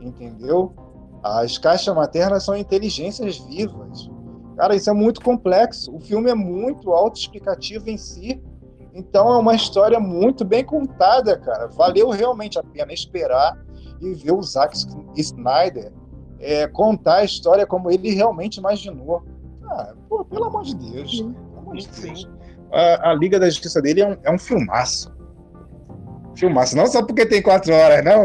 [0.00, 0.72] entendeu?
[1.22, 4.10] As caixas maternas são inteligências vivas.
[4.56, 5.94] Cara, isso é muito complexo.
[5.94, 8.42] O filme é muito autoexplicativo em si.
[8.92, 11.68] Então é uma história muito bem contada, cara.
[11.68, 13.56] Valeu realmente a pena esperar
[14.00, 14.76] e ver o Zack
[15.16, 15.92] Snyder
[16.40, 19.22] é, contar a história como ele realmente imaginou.
[19.64, 21.20] Ah, pô, pelo amor de Deus.
[21.20, 22.28] Pelo amor de Deus.
[22.72, 25.12] A, a Liga da Justiça dele é um, é um filmaço.
[26.40, 28.24] Filmaço, não só porque tem quatro horas, não,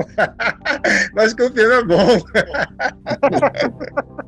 [1.14, 1.96] mas que o filme é bom.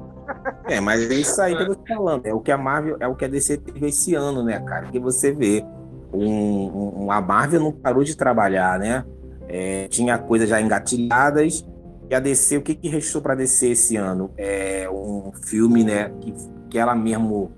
[0.69, 2.25] É, mas é isso aí que eu tô falando.
[2.25, 4.87] É o que a Marvel, é o que a DC teve esse ano, né, cara?
[4.87, 5.65] Que você vê.
[6.13, 9.05] Um, um, a Marvel não parou de trabalhar, né?
[9.47, 11.65] É, tinha coisas já engatilhadas.
[12.09, 14.31] E a DC, o que, que restou para DC esse ano?
[14.37, 16.11] É um filme, né?
[16.21, 16.33] Que,
[16.69, 17.51] que ela mesmo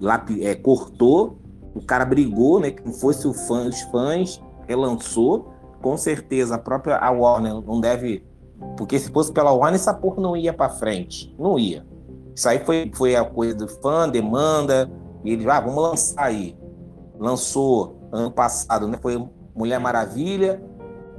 [0.00, 1.38] lapi, é, cortou.
[1.74, 2.72] O cara brigou, né?
[2.72, 5.51] Que não fosse o fã, os fãs relançou.
[5.82, 8.24] Com certeza a própria a Warner não deve.
[8.76, 11.34] Porque se fosse pela Warner, essa porra não ia para frente.
[11.38, 11.84] Não ia.
[12.34, 14.90] Isso aí foi, foi a coisa do fã, demanda.
[15.24, 16.56] E ele, ah, vamos lançar aí.
[17.18, 18.98] Lançou ano passado, né?
[19.02, 20.62] Foi Mulher Maravilha,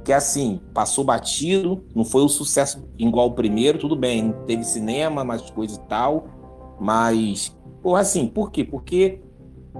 [0.04, 5.24] que assim, passou batido, não foi um sucesso igual o primeiro, tudo bem, teve cinema,
[5.24, 6.26] mais coisa e tal,
[6.78, 8.64] mas, porra, assim, por quê?
[8.64, 9.22] Porque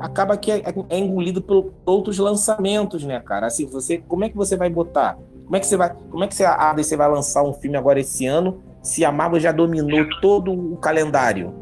[0.01, 3.47] acaba que é, é, engolido por outros lançamentos, né, cara?
[3.47, 5.17] Assim, você, como é que você vai botar?
[5.45, 7.77] Como é que você vai, como é que você, a DC vai lançar um filme
[7.77, 11.55] agora esse ano se a Marvel já dominou todo o calendário?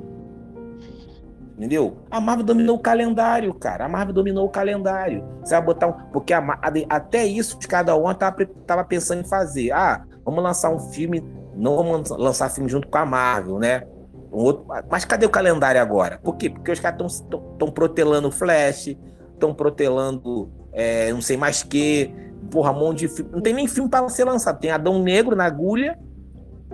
[1.56, 1.98] Entendeu?
[2.10, 3.84] A Marvel dominou o calendário, cara.
[3.84, 5.24] A Marvel dominou o calendário.
[5.44, 5.92] Você vai botar um.
[6.12, 9.70] Porque a, a, até isso cada um tava, tava pensando em fazer.
[9.70, 11.22] Ah, vamos lançar um filme.
[11.54, 13.86] Não vamos lançar filme junto com a Marvel, né?
[14.32, 16.18] Outro, mas cadê o calendário agora?
[16.18, 16.48] Por quê?
[16.48, 18.96] Porque os caras estão protelando Flash,
[19.34, 22.10] estão protelando é, não sei mais que,
[22.50, 23.30] porra, um monte de filme.
[23.30, 24.58] Não tem nem filme para ser lançado.
[24.58, 25.98] Tem Adão Negro na agulha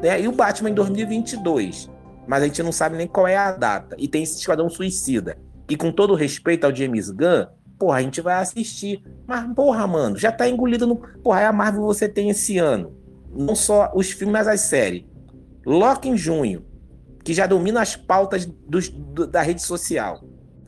[0.00, 1.90] né, e o Batman em 2022.
[2.26, 3.96] mas a gente não sabe nem qual é a data.
[3.98, 5.36] E tem esse Esquadrão Suicida.
[5.68, 7.46] E com todo respeito ao James Gunn,
[7.78, 9.02] porra, a gente vai assistir.
[9.26, 10.96] Mas, porra, mano, já tá engolido no.
[10.96, 12.96] Porra, é a Marvel você tem esse ano.
[13.34, 15.04] Não só os filmes, mas as séries.
[15.66, 16.64] Loki em junho,
[17.28, 20.18] que já domina as pautas dos, do, da rede social.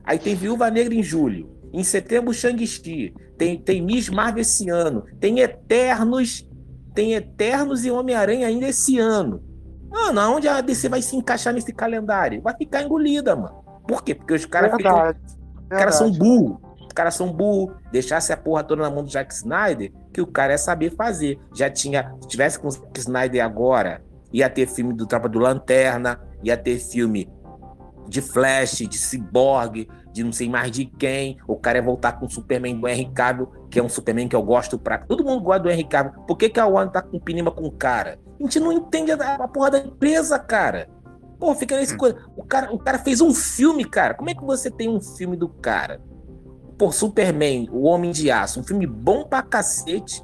[0.04, 1.48] Aí tem Viúva Negra em julho.
[1.72, 3.14] Em setembro, Shang-Chi.
[3.38, 5.06] Tem, tem Miss Marvel esse ano.
[5.18, 6.46] Tem Eternos.
[6.94, 9.42] Tem Eternos e Homem-Aranha ainda esse ano.
[9.88, 12.42] Mano, aonde a DC vai se encaixar nesse calendário?
[12.42, 13.64] Vai ficar engolida, mano.
[13.88, 14.14] Por quê?
[14.14, 15.14] Porque os caras ficam.
[15.62, 16.58] Os caras são burros.
[16.78, 17.74] Os caras são burros.
[17.90, 21.38] Deixasse a porra toda na mão do Jack Snyder, que o cara é saber fazer.
[21.54, 22.14] Já tinha.
[22.20, 26.56] Se tivesse com o Zack Snyder agora, ia ter filme do Tropa do Lanterna, ia
[26.56, 27.28] ter filme
[28.08, 31.38] de Flash, de Cyborg, de não sei mais de quem.
[31.46, 34.36] O cara ia voltar com o Superman do Henry Cavill, que é um Superman que
[34.36, 34.98] eu gosto pra.
[34.98, 36.20] Todo mundo gosta do Henry Cavill.
[36.26, 38.18] Por que, que a Warner tá com pinima com o cara?
[38.38, 40.88] A gente não entende a, a porra da empresa, cara.
[41.38, 41.98] Pô, fica nesse hum.
[41.98, 42.18] coisa.
[42.36, 44.14] O cara, o cara fez um filme, cara.
[44.14, 46.02] Como é que você tem um filme do cara?
[46.76, 50.22] Pô, Superman, O Homem de Aço, um filme bom pra cacete.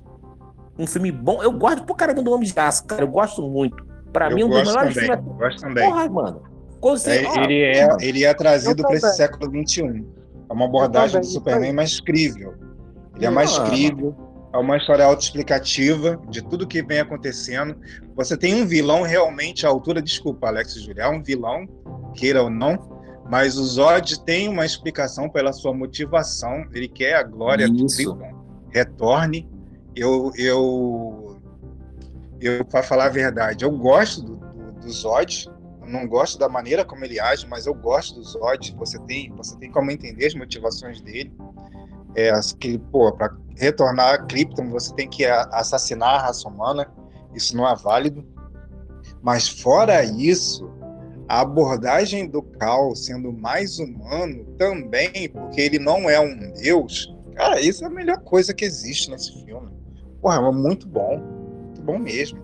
[0.78, 1.42] Um filme bom.
[1.42, 3.02] Eu gosto pro caramba do Homem de Aço, cara.
[3.02, 3.85] Eu gosto muito.
[4.16, 5.26] Pra eu mim, um dos melhores também, filmes.
[5.26, 5.88] Eu gosto também.
[5.88, 6.42] Porra, mano.
[6.80, 10.04] Você, é, ele, é, ele é trazido para esse século XXI.
[10.48, 12.54] É uma abordagem do Superman mais crível.
[13.16, 14.14] Ele é mais crível,
[14.52, 17.76] é uma história autoexplicativa de tudo que vem acontecendo.
[18.14, 21.66] Você tem um vilão realmente à altura, desculpa, Alex e Julia, é um vilão,
[22.14, 22.78] queira ou não,
[23.28, 26.66] mas o Zod tem uma explicação pela sua motivação.
[26.72, 28.04] Ele quer a glória Isso.
[28.04, 28.36] do Krypton
[28.70, 29.48] retorne.
[29.94, 31.25] Eu, eu,
[32.40, 35.50] eu, para falar a verdade, eu gosto do, do, do Zod.
[35.86, 38.74] Não gosto da maneira como ele age, mas eu gosto do Zod.
[38.76, 41.32] Você tem, você tem como entender as motivações dele.
[42.14, 46.90] É, que, pô, para retornar a Krypton, você tem que assassinar a raça humana.
[47.34, 48.26] Isso não é válido.
[49.22, 50.70] Mas fora isso,
[51.28, 57.60] a abordagem do Cal sendo mais humano também, porque ele não é um deus, cara,
[57.60, 59.70] isso é a melhor coisa que existe nesse filme.
[60.20, 61.35] Porra, é muito bom.
[61.86, 62.38] Bom mesmo.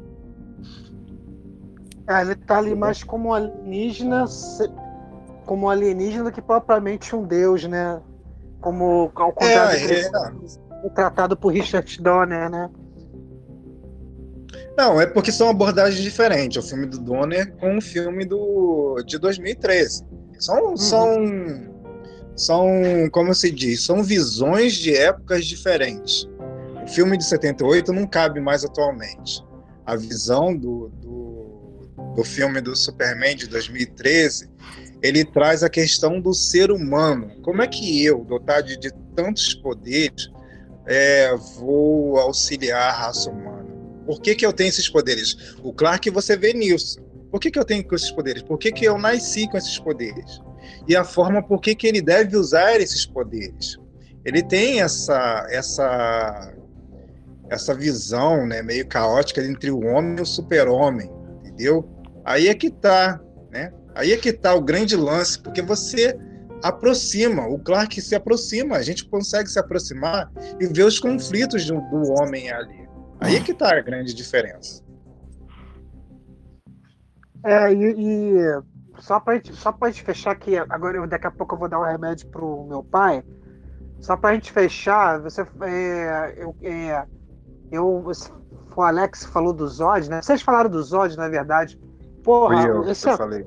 [2.09, 4.25] É, ele tá ali mais como alienígena,
[5.45, 8.01] como alienígena que propriamente um deus, né?
[8.61, 10.89] Como ao contrário é, é.
[10.91, 12.71] tratado por Richard Donner, né?
[14.77, 16.65] Não, é porque são abordagens diferentes.
[16.65, 20.05] O filme do Donner com o filme do, de 2013.
[20.39, 20.77] São, uhum.
[20.77, 21.17] são,
[22.35, 22.69] são,
[23.13, 26.29] como se diz, são visões de épocas diferentes.
[26.83, 29.45] O filme de 78 não cabe mais atualmente.
[29.87, 34.51] A visão do, do, do filme do Superman de 2013
[35.03, 37.33] ele traz a questão do ser humano.
[37.43, 40.31] Como é que eu, dotado de tantos poderes,
[40.87, 43.67] é, vou auxiliar a raça humana?
[44.07, 45.57] Por que, que eu tenho esses poderes?
[45.63, 47.01] O Clark você vê nisso.
[47.31, 48.43] Por que, que eu tenho esses poderes?
[48.43, 50.41] Por que, que eu nasci com esses poderes?
[50.87, 53.79] E a forma por que, que ele deve usar esses poderes.
[54.25, 56.55] Ele tem essa, essa,
[57.53, 61.11] essa visão né, meio caótica entre o homem e o super-homem,
[61.41, 61.87] entendeu?
[62.25, 63.73] Aí é que tá, né?
[63.95, 66.19] Aí é que tá o grande lance, porque você
[66.63, 71.81] aproxima, o Clark se aproxima, a gente consegue se aproximar e ver os conflitos do,
[71.91, 72.89] do homem ali.
[73.21, 74.83] Aí é que tá a grande diferença.
[77.45, 78.35] É, e, e
[78.99, 81.69] só pra gente, só pra gente fechar aqui, agora eu, daqui a pouco eu vou
[81.69, 83.23] dar um remédio pro meu pai.
[84.01, 85.43] Só pra gente fechar, você.
[85.43, 87.07] É, eu, é,
[87.73, 88.05] eu,
[88.77, 90.21] o Alex falou do Zod, né?
[90.21, 91.81] Vocês falaram do Zod, na verdade.
[92.23, 93.47] Porra, eu, esse, eu falei.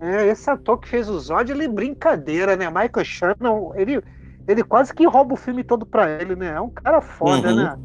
[0.00, 2.68] É, esse ator que fez o Zod, ele é brincadeira, né?
[2.68, 4.00] Michael Shannon, ele,
[4.46, 6.54] ele quase que rouba o filme todo pra ele, né?
[6.54, 7.56] É um cara foda, uhum.
[7.56, 7.78] né?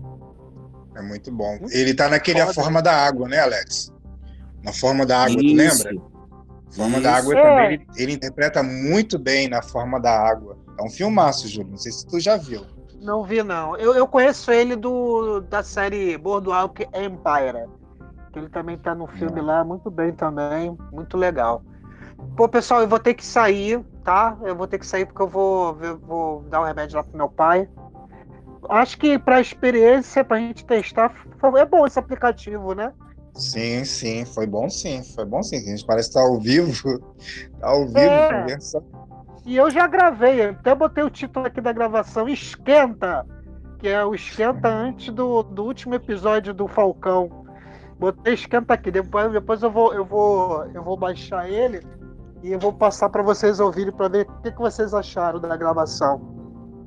[0.96, 1.58] É muito bom.
[1.72, 2.52] Ele tá naquele foda.
[2.52, 3.92] A Forma da Água, né, Alex?
[4.64, 5.84] Na Forma da Água, Isso.
[5.84, 6.12] tu lembra?
[6.76, 7.04] Forma Isso.
[7.04, 7.42] da Água é.
[7.42, 10.58] também, ele, ele, interpreta muito bem na Forma da Água.
[10.80, 11.72] É um filmaço, Júlio.
[11.72, 12.62] Não sei se tu já viu.
[13.02, 13.76] Não vi, não.
[13.78, 17.68] Eu, eu conheço ele do, da série Boardwalk Empire.
[18.32, 20.78] Que ele também tá no filme lá, muito bem também.
[20.92, 21.64] Muito legal.
[22.38, 24.38] Pô, pessoal, eu vou ter que sair, tá?
[24.44, 27.18] Eu vou ter que sair porque eu vou, eu vou dar um remédio lá pro
[27.18, 27.68] meu pai.
[28.70, 31.12] Acho que para experiência, para a gente testar,
[31.58, 32.94] é bom esse aplicativo, né?
[33.34, 35.58] Sim, sim, foi bom sim, foi bom sim.
[35.58, 37.00] A gente parece estar ao vivo,
[37.60, 38.58] tá ao vivo, é.
[39.46, 43.26] E eu já gravei, até botei o título aqui da gravação, Esquenta,
[43.80, 47.46] que é o Esquenta antes do, do último episódio do Falcão.
[48.00, 51.82] Botei Esquenta aqui, depois, depois eu, vou, eu, vou, eu vou baixar ele
[52.44, 55.56] e eu vou passar para vocês ouvirem para ver o que, que vocês acharam da
[55.58, 56.22] gravação.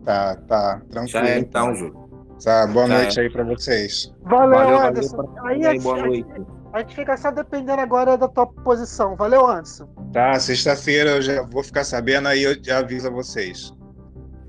[0.05, 1.09] Tá, tá, tranquilo.
[1.09, 2.05] Já é, então, Júlio.
[2.45, 4.13] Tá, boa noite aí pra vocês.
[4.23, 5.17] Valeu, Valeu, Anderson.
[5.17, 5.47] valeu.
[5.47, 6.47] Aí, E a, aí, boa gente- noite.
[6.75, 9.15] A gente fica só dependendo agora da tua posição.
[9.15, 9.87] Valeu, Anderson.
[10.13, 13.73] Tá, sexta-feira eu já vou ficar sabendo, aí eu já aviso a vocês.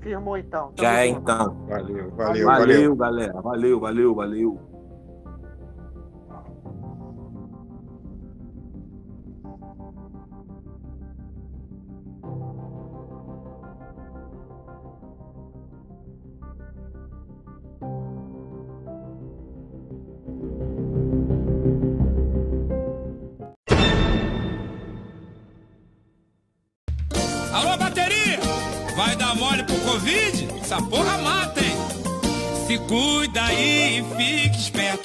[0.00, 0.72] Firmou então.
[0.72, 1.56] Tamo Já é então.
[1.68, 2.96] Valeu, valeu, Valeu, valeu.
[2.96, 3.40] galera.
[3.40, 4.60] Valeu, valeu, valeu.
[30.76, 31.74] Essa porra mata, hein?
[32.66, 34.95] Se cuida aí e fique esperto,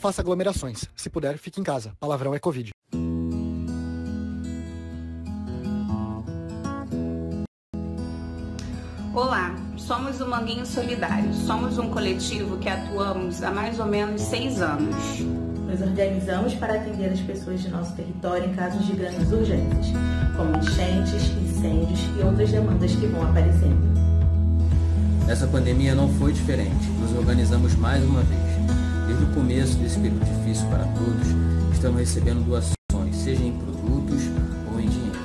[0.00, 0.86] faça aglomerações.
[0.96, 1.92] Se puder, fique em casa.
[2.00, 2.70] Palavrão é Covid.
[9.14, 11.32] Olá, somos o Manguinho Solidário.
[11.34, 15.20] Somos um coletivo que atuamos há mais ou menos seis anos.
[15.20, 19.86] Nos organizamos para atender as pessoas de nosso território em casos de grandes urgências,
[20.36, 24.00] como enchentes, incêndios e outras demandas que vão aparecendo.
[25.28, 26.88] Essa pandemia não foi diferente.
[27.00, 28.89] Nos organizamos mais uma vez.
[29.10, 31.26] Desde o começo desse período difícil para todos,
[31.72, 34.22] estamos recebendo doações, seja em produtos
[34.72, 35.18] ou em dinheiro.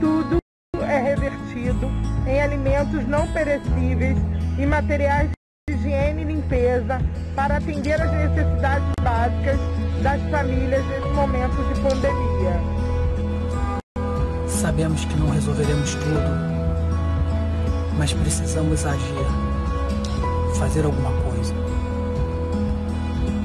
[0.00, 0.38] Tudo
[0.80, 1.86] é revertido
[2.26, 4.16] em alimentos não perecíveis
[4.58, 5.28] e materiais
[5.68, 6.98] de higiene e limpeza
[7.36, 9.60] para atender às necessidades básicas
[10.02, 12.58] das famílias nesse momento de pandemia.
[14.48, 16.22] Sabemos que não resolveremos tudo,
[17.98, 19.26] mas precisamos agir,
[20.58, 21.23] fazer alguma coisa.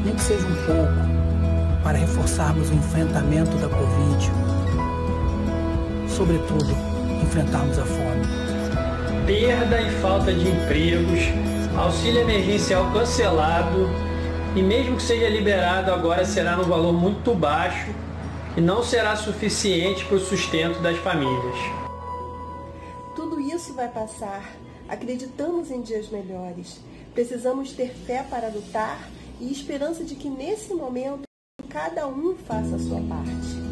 [0.04, 4.32] Nem que seja um pouco, para reforçarmos o enfrentamento da Covid.
[6.08, 6.72] Sobretudo,
[7.22, 8.26] enfrentarmos a fome.
[9.26, 11.20] perda e falta de empregos,
[11.78, 13.88] auxílio emergencial cancelado
[14.56, 17.94] e mesmo que seja liberado agora será num valor muito baixo
[18.58, 21.56] e não será suficiente para o sustento das famílias.
[23.16, 24.52] Tudo isso vai passar.
[24.88, 26.80] Acreditamos em dias melhores.
[27.14, 28.98] Precisamos ter fé para lutar
[29.40, 31.24] e esperança de que nesse momento
[31.70, 33.70] cada um faça a sua parte.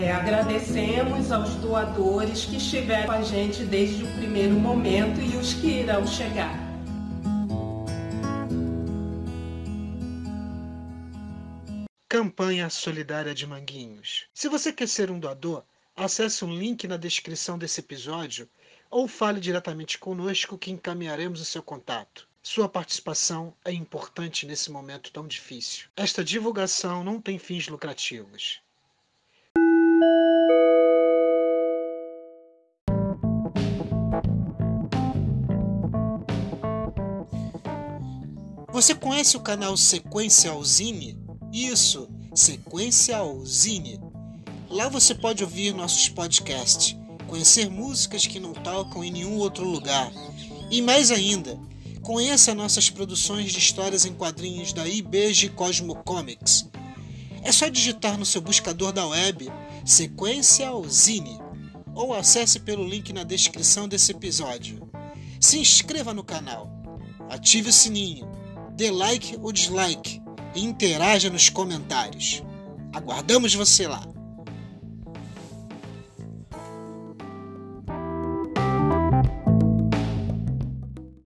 [0.00, 5.54] É, agradecemos aos doadores que estiveram com a gente desde o primeiro momento e os
[5.54, 6.56] que irão chegar.
[12.08, 14.26] Campanha Solidária de Manguinhos.
[14.32, 15.64] Se você quer ser um doador,
[15.96, 18.48] acesse um link na descrição desse episódio
[18.90, 22.27] ou fale diretamente conosco que encaminharemos o seu contato.
[22.50, 25.86] Sua participação é importante nesse momento tão difícil.
[25.94, 28.60] Esta divulgação não tem fins lucrativos.
[38.72, 41.18] Você conhece o canal Sequencialzine?
[41.52, 44.00] Isso, Sequencialzine.
[44.70, 46.96] Lá você pode ouvir nossos podcasts,
[47.26, 50.10] conhecer músicas que não tocam em nenhum outro lugar.
[50.70, 51.60] E mais ainda,
[52.08, 56.66] conheça nossas produções de histórias em quadrinhos da IBG Cosmo Comics.
[57.42, 59.52] É só digitar no seu buscador da web
[59.84, 61.38] Sequencialzine
[61.94, 64.90] ou acesse pelo link na descrição desse episódio.
[65.38, 66.72] Se inscreva no canal,
[67.28, 68.26] ative o sininho,
[68.74, 70.22] dê like ou dislike
[70.54, 72.42] e interaja nos comentários.
[72.90, 74.17] Aguardamos você lá!